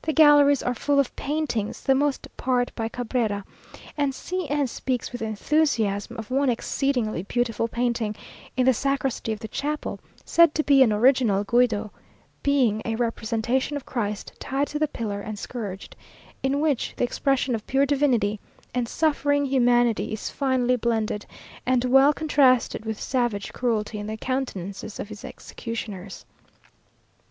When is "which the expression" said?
16.60-17.54